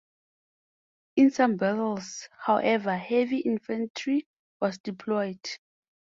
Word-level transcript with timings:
In 1.15 1.29
some 1.29 1.57
battles, 1.57 2.27
however, 2.39 2.97
heavy 2.97 3.37
infantry 3.41 4.25
was 4.59 4.79
deployed. 4.79 5.45